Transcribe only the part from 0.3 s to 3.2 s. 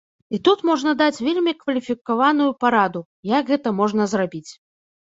І тут можна даць вельмі кваліфікаваную параду,